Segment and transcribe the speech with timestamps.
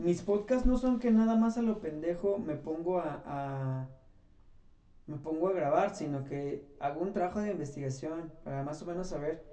[0.00, 3.88] mis podcasts no son que nada más a lo pendejo me pongo a,
[5.06, 9.08] me pongo a grabar, sino que hago un trabajo de investigación para más o menos
[9.08, 9.44] saber,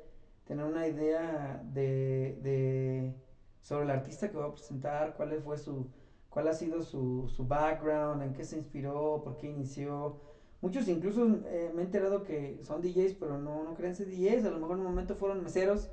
[0.45, 3.13] tener una idea de, de
[3.61, 5.87] sobre el artista que voy a presentar, cuál fue su,
[6.29, 10.15] cuál ha sido su, su background, en qué se inspiró, por qué inició.
[10.61, 14.45] Muchos incluso eh, me he enterado que son DJs, pero no, no creen ser DJs,
[14.45, 15.89] a lo mejor en un momento fueron meseros.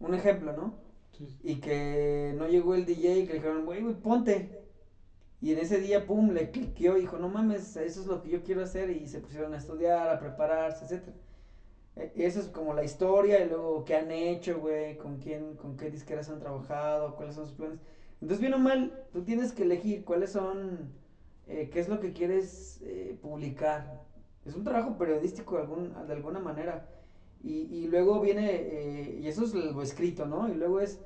[0.00, 0.91] Un ejemplo, ¿no?
[1.42, 4.62] Y que no llegó el DJ y que le dijeron, güey, güey, ponte.
[5.40, 8.30] Y en ese día, pum, le cliqueó y dijo, no mames, eso es lo que
[8.30, 8.90] yo quiero hacer.
[8.90, 11.08] Y se pusieron a estudiar, a prepararse, etc.
[11.96, 15.76] E, eso es como la historia y luego qué han hecho, güey, con quién, con
[15.76, 17.78] qué disqueras han trabajado, cuáles son sus planes.
[18.20, 20.92] Entonces, bien o mal, tú tienes que elegir cuáles son,
[21.48, 24.00] eh, qué es lo que quieres eh, publicar.
[24.44, 26.88] Es un trabajo periodístico de, algún, de alguna manera.
[27.42, 30.48] Y, y luego viene, eh, y eso es lo escrito, ¿no?
[30.48, 31.00] Y luego es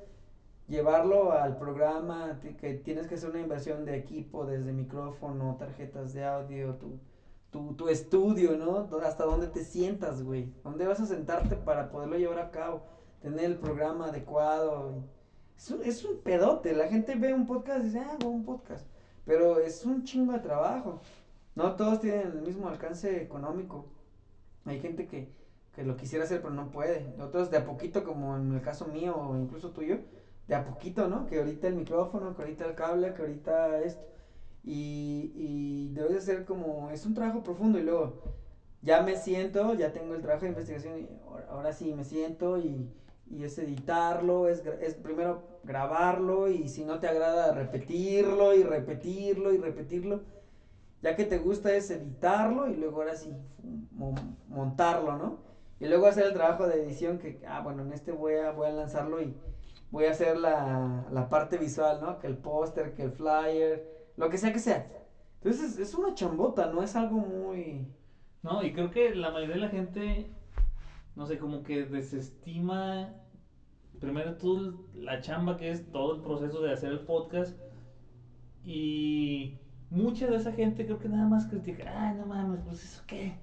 [0.67, 6.25] llevarlo al programa, que tienes que hacer una inversión de equipo, desde micrófono, tarjetas de
[6.25, 6.99] audio, tu,
[7.49, 8.89] tu, tu estudio, ¿no?
[9.03, 10.53] Hasta dónde te sientas, güey.
[10.63, 12.83] ¿Dónde vas a sentarte para poderlo llevar a cabo?
[13.21, 15.03] Tener el programa adecuado.
[15.83, 16.73] Es un, pedote.
[16.75, 18.85] La gente ve un podcast y dice, ah, un podcast.
[19.25, 21.01] Pero es un chingo de trabajo.
[21.55, 23.85] No todos tienen el mismo alcance económico.
[24.65, 25.31] Hay gente que,
[25.77, 27.13] que lo quisiera hacer pero no puede.
[27.21, 29.99] Otros de a poquito, como en el caso mío o incluso tuyo,
[30.47, 31.27] de a poquito, ¿no?
[31.27, 34.01] Que ahorita el micrófono, que ahorita el cable, que ahorita esto.
[34.63, 38.23] Y, y debe de ser como, es un trabajo profundo y luego
[38.81, 41.09] ya me siento, ya tengo el trabajo de investigación y
[41.47, 42.89] ahora, sí me siento y,
[43.29, 49.53] y es editarlo, es, es, primero grabarlo y si no te agrada repetirlo y repetirlo
[49.53, 50.21] y repetirlo.
[51.03, 53.31] Ya que te gusta es editarlo y luego ahora sí
[54.47, 55.46] montarlo, ¿no?
[55.79, 58.67] Y luego hacer el trabajo de edición que, ah, bueno, en este voy a, voy
[58.67, 59.35] a lanzarlo y,
[59.91, 62.19] voy a hacer la, la parte visual, ¿no?
[62.19, 64.87] Que el póster, que el flyer, lo que sea que sea.
[65.35, 67.87] Entonces es una chambota, no es algo muy...
[68.43, 70.31] No, y creo que la mayoría de la gente,
[71.15, 73.13] no sé, como que desestima
[73.99, 77.57] primero tú la chamba que es todo el proceso de hacer el podcast
[78.63, 79.57] y
[79.89, 83.39] mucha de esa gente creo que nada más critica, ay, no mames, pues eso qué,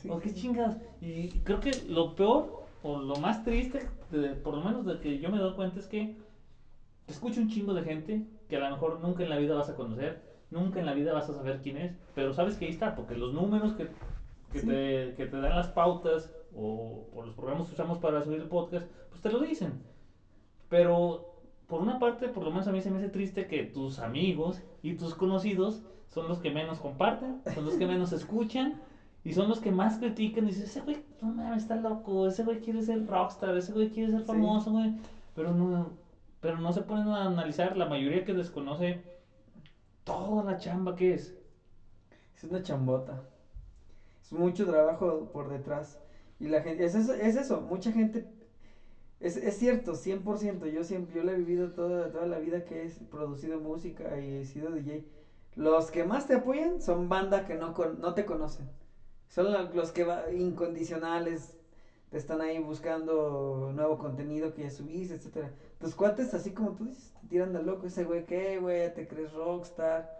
[0.00, 0.76] sí, o qué chingados.
[1.00, 3.88] Y creo que lo peor o lo más triste,
[4.42, 6.16] por lo menos de que yo me doy cuenta, es que
[7.06, 9.76] escucho un chingo de gente que a lo mejor nunca en la vida vas a
[9.76, 12.94] conocer, nunca en la vida vas a saber quién es, pero sabes que ahí está,
[12.94, 13.88] porque los números que,
[14.52, 18.40] que, te, que te, dan las pautas o, o, los programas que usamos para subir
[18.40, 19.82] el podcast, pues te lo dicen.
[20.68, 21.34] Pero
[21.66, 24.62] por una parte, por lo menos a mí se me hace triste que tus amigos
[24.82, 28.80] y tus conocidos son los que menos comparten, son los que menos escuchan
[29.22, 32.42] y son los que más critican y dicen, ese güey, no mames, está loco, ese
[32.42, 34.94] güey quiere ser rockstar, ese güey quiere ser famoso, güey.
[35.34, 35.90] Pero no,
[36.40, 39.02] pero no se ponen a analizar la mayoría que desconoce
[40.04, 41.34] toda la chamba que es.
[42.34, 43.22] Es una chambota.
[44.22, 45.98] Es mucho trabajo por detrás.
[46.38, 48.26] Y la gente, es eso, es eso mucha gente,
[49.20, 52.86] es, es cierto, 100%, yo siempre, yo lo he vivido toda, toda la vida que
[52.86, 55.04] he producido música y he sido DJ.
[55.56, 58.66] Los que más te apoyan son banda que no, no te conocen.
[59.30, 61.56] Son los que va, incondicionales,
[62.10, 65.52] te están ahí buscando nuevo contenido que ya subís, etcétera.
[65.78, 68.92] Tus cuates, así como tú dices, te tiran de loco, ese güey, ¿qué, güey?
[68.92, 70.10] ¿Te crees rockstar?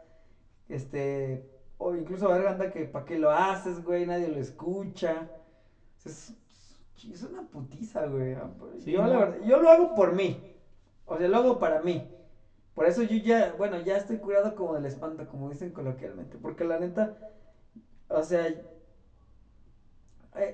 [0.68, 1.44] Este,
[1.76, 5.26] o incluso verga anda que para qué lo haces, güey, nadie lo escucha.
[6.04, 6.32] Es,
[7.12, 8.34] es una putiza, güey.
[8.34, 10.40] Ah, pues, yo, la verdad, yo lo hago por mí.
[11.04, 12.08] O sea, lo hago para mí.
[12.74, 16.38] Por eso yo ya, bueno, ya estoy curado como del espanto, como dicen coloquialmente.
[16.38, 17.12] Porque la neta,
[18.08, 18.54] o sea,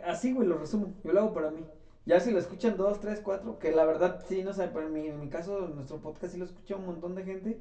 [0.04, 0.94] así, güey, lo resumo.
[1.04, 1.64] Yo lo hago para mí.
[2.04, 4.92] Ya si lo escuchan dos, tres, cuatro, que la verdad sí, no sé, pero en
[4.92, 7.60] mi, en mi caso, nuestro podcast sí lo escucha un montón de gente,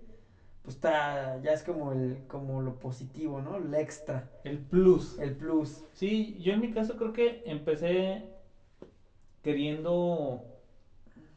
[0.62, 3.58] pues está, ya es como el, como lo positivo, ¿no?
[3.58, 4.30] El extra.
[4.44, 5.18] El plus.
[5.19, 5.84] El plus.
[5.94, 8.30] Sí, yo en mi caso creo que empecé
[9.41, 10.44] queriendo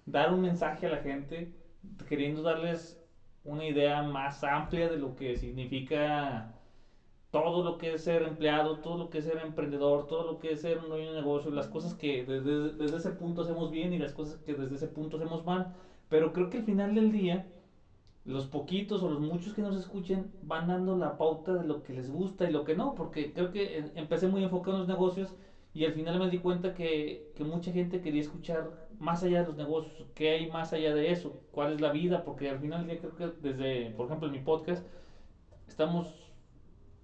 [0.06, 1.53] dar un mensaje a la gente,
[2.09, 2.98] queriendo darles
[3.45, 6.58] una idea más amplia de lo que significa
[7.30, 10.53] todo lo que es ser empleado, todo lo que es ser emprendedor, todo lo que
[10.53, 13.92] es ser un dueño de negocio, las cosas que desde, desde ese punto hacemos bien
[13.92, 15.75] y las cosas que desde ese punto hacemos mal.
[16.09, 17.47] Pero creo que al final del día,
[18.25, 21.92] los poquitos o los muchos que nos escuchen van dando la pauta de lo que
[21.92, 25.34] les gusta y lo que no, porque creo que empecé muy enfocado en los negocios
[25.75, 29.47] y al final me di cuenta que, que mucha gente quería escuchar más allá de
[29.48, 32.86] los negocios, qué hay más allá de eso, cuál es la vida, porque al final
[32.86, 34.84] del día creo que desde, por ejemplo, en mi podcast,
[35.69, 36.28] estamos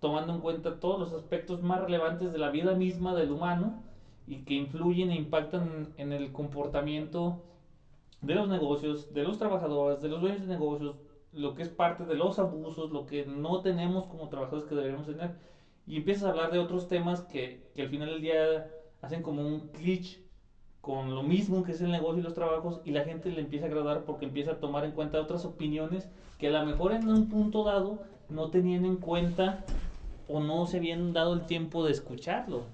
[0.05, 3.83] tomando en cuenta todos los aspectos más relevantes de la vida misma del humano
[4.27, 7.43] y que influyen e impactan en el comportamiento
[8.21, 10.97] de los negocios, de los trabajadores, de los dueños de negocios,
[11.33, 15.07] lo que es parte de los abusos, lo que no tenemos como trabajadores que deberíamos
[15.07, 15.39] tener.
[15.87, 19.73] Y empiezas a hablar de otros temas que, al final del día hacen como un
[19.73, 20.21] glitch
[20.83, 23.65] con lo mismo que es el negocio y los trabajos y la gente le empieza
[23.65, 27.09] a agradar porque empieza a tomar en cuenta otras opiniones que a lo mejor en
[27.09, 29.65] un punto dado no tenían en cuenta
[30.29, 32.65] o no se habían dado el tiempo de escucharlo.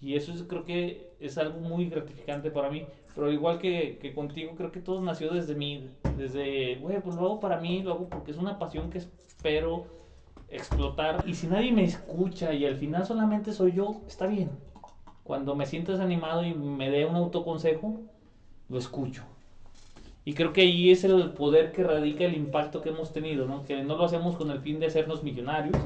[0.00, 2.86] Y eso es, creo que es algo muy gratificante para mí.
[3.14, 5.90] Pero igual que, que contigo, creo que todo nació desde mí.
[6.16, 9.86] Desde, güey, pues lo hago para mí, lo hago porque es una pasión que espero
[10.48, 11.22] explotar.
[11.26, 14.50] Y si nadie me escucha y al final solamente soy yo, está bien.
[15.24, 18.00] Cuando me siento desanimado y me dé un autoconsejo,
[18.68, 19.24] lo escucho.
[20.24, 23.64] Y creo que ahí es el poder que radica el impacto que hemos tenido, ¿no?
[23.64, 25.76] Que no lo hacemos con el fin de hacernos millonarios,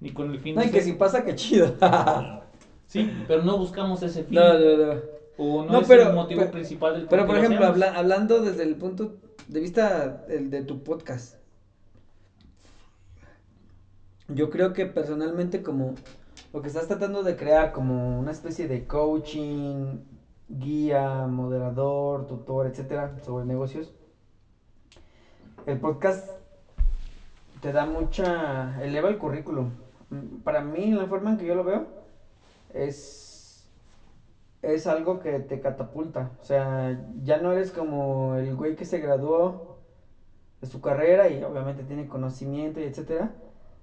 [0.00, 0.62] ni con el fin de...
[0.62, 1.74] No, y que si pasa, qué chido.
[2.86, 4.34] sí, pero no buscamos ese fin.
[4.34, 5.00] No, no, no.
[5.42, 9.16] O no, es el motivo principal del Pero, por ejemplo, hablando desde el punto
[9.48, 11.36] de vista el de tu podcast,
[14.28, 15.94] yo creo que personalmente como
[16.52, 20.00] lo que estás tratando de crear como una especie de coaching,
[20.50, 23.92] guía, moderador, tutor, etcétera, sobre negocios,
[25.66, 26.28] el podcast
[27.60, 29.70] te da mucha, eleva el currículum.
[30.42, 31.86] Para mí, la forma en que yo lo veo,
[32.72, 33.68] es,
[34.62, 36.30] es algo que te catapulta.
[36.40, 39.76] O sea, ya no eres como el güey que se graduó
[40.60, 43.30] de su carrera y obviamente tiene conocimiento y etcétera,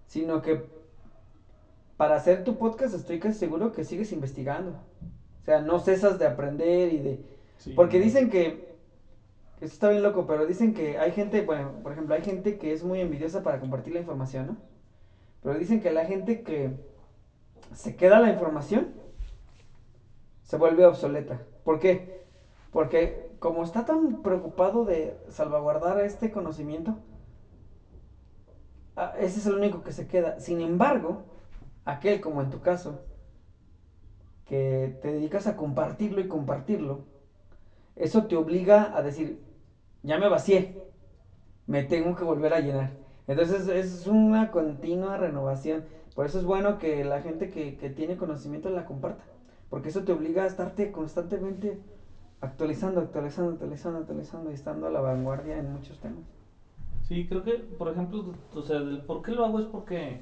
[0.06, 0.78] sino que
[1.98, 4.76] para hacer tu podcast estoy casi seguro que sigues investigando.
[5.48, 7.26] O sea, no cesas de aprender y de...
[7.74, 8.68] Porque dicen que...
[9.62, 12.74] Eso está bien loco, pero dicen que hay gente, bueno, por ejemplo, hay gente que
[12.74, 14.58] es muy envidiosa para compartir la información, ¿no?
[15.42, 16.74] Pero dicen que la gente que
[17.74, 18.90] se queda la información
[20.44, 21.42] se vuelve obsoleta.
[21.64, 22.26] ¿Por qué?
[22.72, 26.98] Porque como está tan preocupado de salvaguardar este conocimiento,
[28.98, 30.42] ah, ese es el único que se queda.
[30.42, 31.24] Sin embargo,
[31.86, 33.00] aquel como en tu caso,
[34.48, 37.02] que te dedicas a compartirlo y compartirlo,
[37.96, 39.40] eso te obliga a decir,
[40.04, 40.76] ya me vacié,
[41.66, 42.92] me tengo que volver a llenar.
[43.28, 45.84] Entonces es una continua renovación.
[46.16, 49.24] Por eso es bueno que la gente que, tiene conocimiento la comparta.
[49.70, 51.78] Porque eso te obliga a estarte constantemente
[52.40, 56.24] actualizando, actualizando, actualizando, actualizando y estando a la vanguardia en muchos temas.
[57.04, 60.22] Sí, creo que, por ejemplo, o sea, por qué lo hago es porque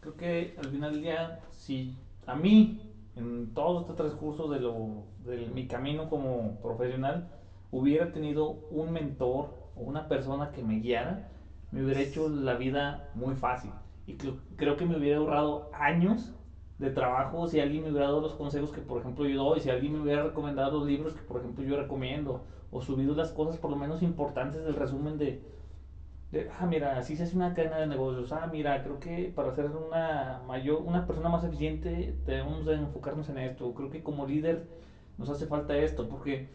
[0.00, 1.96] creo que al final del día, si
[2.26, 2.85] a mí,
[3.16, 7.28] en todo este transcurso de, lo, de mi camino como profesional,
[7.70, 11.30] hubiera tenido un mentor o una persona que me guiara,
[11.72, 13.70] me hubiera hecho la vida muy fácil.
[14.06, 14.14] Y
[14.56, 16.32] creo, que me hubiera ahorrado años
[16.78, 19.70] de trabajo si alguien me hubiera dado los consejos que, por ejemplo, yo doy, si
[19.70, 23.56] alguien me hubiera recomendado los libros que, por ejemplo, yo recomiendo, o subido las cosas
[23.56, 25.42] por lo menos importantes del resumen de,
[26.58, 28.32] ah, mira, así se hace una cadena de negocios.
[28.32, 33.38] Ah, mira, creo que para ser una mayor, una persona más eficiente debemos enfocarnos en
[33.38, 33.72] esto.
[33.74, 34.66] Creo que como líder
[35.18, 36.48] nos hace falta esto, porque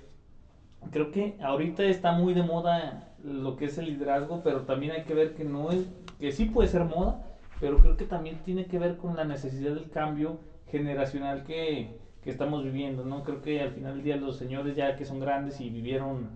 [0.91, 5.03] creo que ahorita está muy de moda lo que es el liderazgo, pero también hay
[5.03, 5.87] que ver que no es,
[6.19, 7.23] que sí puede ser moda,
[7.59, 12.29] pero creo que también tiene que ver con la necesidad del cambio generacional que, que
[12.29, 13.23] estamos viviendo, ¿no?
[13.23, 16.29] Creo que al final del día los señores ya que son grandes y vivieron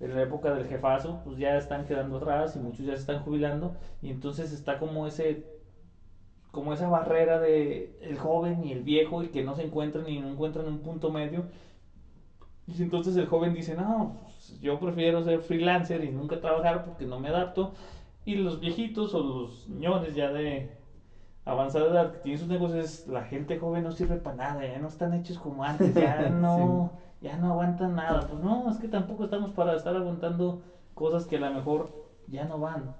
[0.00, 3.20] en la época del jefazo, pues ya están quedando atrás y muchos ya se están
[3.20, 5.44] jubilando y entonces está como ese
[6.50, 10.18] como esa barrera de el joven y el viejo y que no se encuentran y
[10.18, 11.44] no encuentran un punto medio.
[12.66, 17.04] Y entonces el joven dice no pues, yo prefiero ser freelancer y nunca trabajar porque
[17.04, 17.72] no me adapto
[18.24, 20.70] y los viejitos o los señores ya de
[21.44, 24.88] avanzada edad que tienen sus negocios la gente joven no sirve para nada ya no
[24.88, 28.26] están hechos como antes ya no ya no aguantan nada.
[28.28, 30.62] Pues no, es que tampoco estamos para estar aguantando
[30.94, 31.90] cosas que a lo mejor
[32.26, 32.94] ya no van.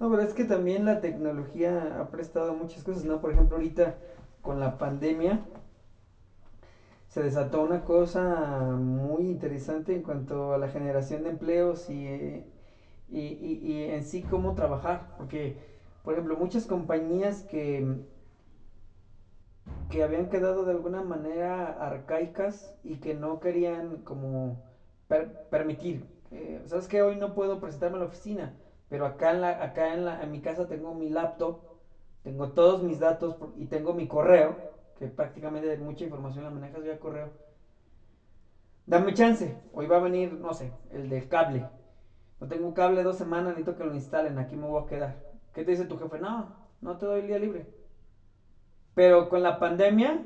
[0.00, 3.20] No, pero es que también la tecnología ha prestado muchas cosas, ¿no?
[3.20, 3.96] Por ejemplo, ahorita
[4.42, 5.40] con la pandemia
[7.08, 12.42] se desató una cosa muy interesante en cuanto a la generación de empleos y, y,
[13.10, 15.12] y, y en sí cómo trabajar.
[15.16, 15.56] Porque,
[16.02, 17.98] por ejemplo, muchas compañías que
[19.90, 24.62] que habían quedado de alguna manera arcaicas y que no querían como
[25.50, 26.04] permitir.
[26.66, 28.52] Sabes que hoy no puedo presentarme a la oficina,
[28.88, 31.58] pero acá en la, acá en la, en mi casa tengo mi laptop,
[32.22, 34.56] tengo todos mis datos y tengo mi correo,
[34.98, 37.30] que prácticamente mucha información la manejas vía correo.
[38.86, 41.64] Dame chance, hoy va a venir, no sé, el del cable.
[42.40, 45.16] No tengo cable dos semanas, necesito que lo instalen, aquí me voy a quedar.
[45.52, 46.18] ¿Qué te dice tu jefe?
[46.18, 47.66] No, no te doy el día libre
[48.94, 50.24] pero con la pandemia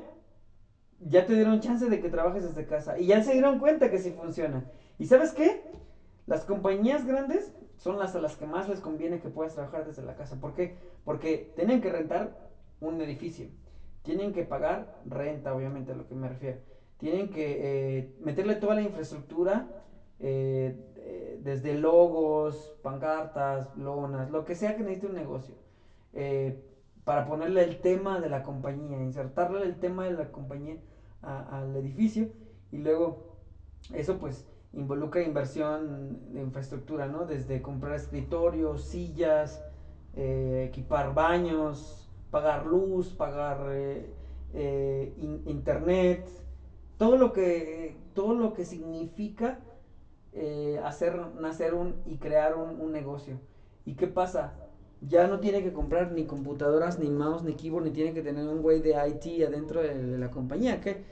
[0.99, 3.99] ya te dieron chance de que trabajes desde casa y ya se dieron cuenta que
[3.99, 4.65] sí funciona.
[4.97, 5.63] ¿Y sabes qué?
[6.27, 10.03] Las compañías grandes son las a las que más les conviene que puedas trabajar desde
[10.03, 10.39] la casa.
[10.39, 10.75] ¿Por qué?
[11.05, 12.49] Porque tienen que rentar
[12.81, 13.47] un edificio,
[14.03, 16.57] tienen que pagar renta, obviamente a lo que me refiero,
[16.97, 19.67] tienen que eh, meterle toda la infraestructura,
[20.19, 25.55] eh, eh, desde logos, pancartas, lonas, lo que sea que necesite un negocio,
[27.09, 30.77] para ponerle el tema de la compañía, insertarle el tema de la compañía
[31.23, 32.29] al edificio
[32.71, 33.39] y luego
[33.95, 37.25] eso pues involucra inversión de infraestructura, ¿no?
[37.25, 39.59] Desde comprar escritorios, sillas,
[40.13, 44.13] eh, equipar baños, pagar luz, pagar eh,
[44.53, 46.29] eh, internet,
[46.99, 49.61] todo lo que, todo lo que significa
[50.83, 53.39] hacer nacer un, y crear un, negocio.
[53.83, 54.68] ¿Y qué pasa?
[55.01, 58.47] Ya no tiene que comprar ni computadoras, ni mouse, ni keyboard, ni tiene que tener
[58.47, 60.81] un güey de IT adentro de, la compañía.
[60.81, 61.03] ¿Qué?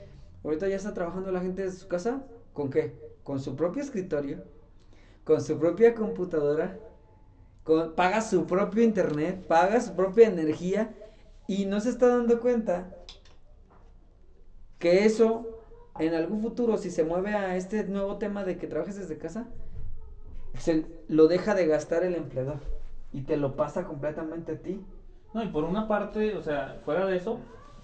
[0.44, 2.22] Ahorita ya está trabajando la gente de su casa.
[2.52, 3.08] ¿Con qué?
[3.28, 4.42] con su propio escritorio,
[5.22, 6.78] con su propia computadora,
[7.94, 10.94] paga su propio internet, paga su propia energía
[11.46, 12.90] y no se está dando cuenta
[14.78, 15.60] que eso
[15.98, 19.46] en algún futuro, si se mueve a este nuevo tema de que trabajes desde casa,
[20.58, 22.77] se lo deja de gastar el empleador
[23.12, 24.84] y te lo pasa completamente a ti.
[25.34, 27.38] No, y por una parte, o sea, fuera de eso,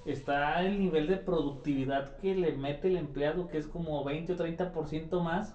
[0.04, 4.36] está el nivel de productividad que le mete el empleado, que es como 20 o
[4.36, 5.54] 30% más,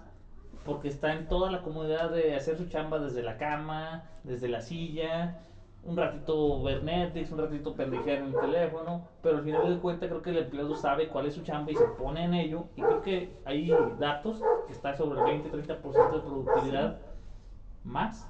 [0.64, 4.60] porque está en toda la comodidad de hacer su chamba desde la cama, desde la
[4.60, 5.38] silla,
[5.82, 10.10] un ratito ver Netflix, un ratito pendejear en el teléfono, pero al final de cuentas
[10.10, 12.82] creo que el empleado sabe cuál es su chamba y se pone en ello, y
[12.82, 16.98] creo que hay datos que está sobre el 20-30% de productividad
[17.82, 18.29] más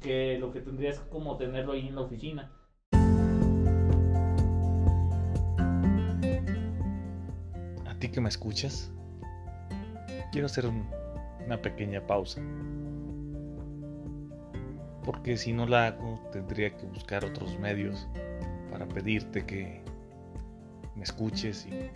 [0.00, 2.52] que lo que tendrías como tenerlo ahí en la oficina.
[7.98, 8.92] ti que me escuchas,
[10.32, 10.66] quiero hacer
[11.46, 12.40] una pequeña pausa.
[15.04, 18.08] Porque si no la hago, tendría que buscar otros medios
[18.70, 19.82] para pedirte que
[20.94, 21.90] me escuches y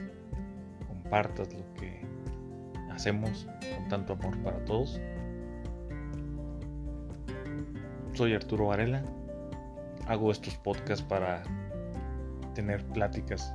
[0.86, 2.02] compartas lo que
[2.90, 5.00] hacemos con tanto amor para todos.
[8.20, 9.02] Soy Arturo Varela.
[10.06, 11.42] Hago estos podcasts para
[12.54, 13.54] tener pláticas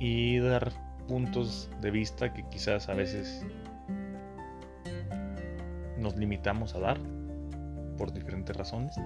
[0.00, 0.72] y dar
[1.06, 3.46] puntos de vista que quizás a veces
[5.96, 6.98] nos limitamos a dar
[7.96, 8.96] por diferentes razones.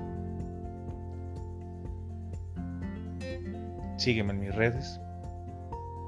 [3.99, 4.99] Sígueme en mis redes,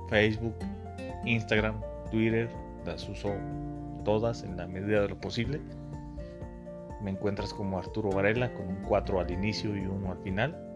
[0.08, 0.56] Facebook,
[1.26, 2.48] Instagram, Twitter,
[2.86, 3.34] las uso
[4.06, 5.60] todas en la medida de lo posible.
[7.02, 10.74] Me encuentras como Arturo Varela con un 4 al inicio y 1 al final.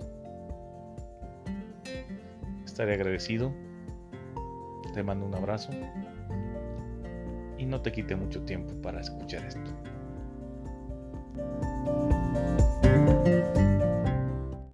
[2.64, 3.52] Estaré agradecido
[4.92, 5.72] te mando un abrazo
[7.58, 9.70] y no te quite mucho tiempo para escuchar esto.